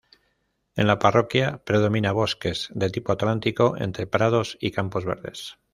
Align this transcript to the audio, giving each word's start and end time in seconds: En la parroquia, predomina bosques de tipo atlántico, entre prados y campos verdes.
En 0.83 0.87
la 0.91 0.95
parroquia, 1.03 1.51
predomina 1.71 2.11
bosques 2.21 2.65
de 2.73 2.89
tipo 2.89 3.11
atlántico, 3.11 3.75
entre 3.77 4.07
prados 4.07 4.57
y 4.59 4.71
campos 4.71 5.05
verdes. 5.05 5.59